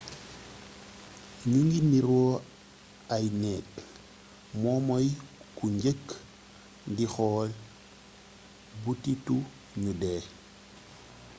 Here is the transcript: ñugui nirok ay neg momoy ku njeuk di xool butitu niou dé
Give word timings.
ñugui 1.51 1.79
nirok 1.91 2.41
ay 3.15 3.25
neg 3.41 3.65
momoy 4.61 5.07
ku 5.57 5.65
njeuk 5.75 6.05
di 6.95 7.05
xool 7.13 7.49
butitu 8.83 9.37
niou 9.81 9.97
dé 10.01 10.13